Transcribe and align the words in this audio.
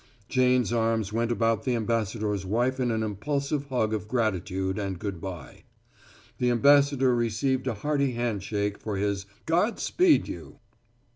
Jane's 0.27 0.73
arms 0.73 1.13
went 1.13 1.31
about 1.31 1.61
the 1.61 1.75
ambassador's 1.75 2.43
wife 2.43 2.79
in 2.79 2.89
an 2.89 3.03
impulsive 3.03 3.67
hug 3.67 3.93
of 3.93 4.07
gratitude 4.07 4.79
and 4.79 4.97
good 4.97 5.21
by; 5.21 5.61
the 6.39 6.49
ambassador 6.49 7.13
received 7.13 7.67
a 7.67 7.75
hearty 7.75 8.13
handshake 8.13 8.79
for 8.79 8.97
his 8.97 9.27
"God 9.45 9.77
speed 9.79 10.27
you!" 10.27 10.57